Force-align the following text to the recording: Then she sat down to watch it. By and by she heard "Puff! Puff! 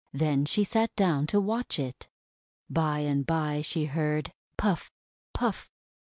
Then 0.11 0.45
she 0.45 0.63
sat 0.63 0.95
down 0.95 1.27
to 1.27 1.39
watch 1.39 1.77
it. 1.77 2.07
By 2.67 3.01
and 3.01 3.23
by 3.23 3.61
she 3.61 3.85
heard 3.85 4.33
"Puff! 4.57 4.89
Puff! 5.31 5.69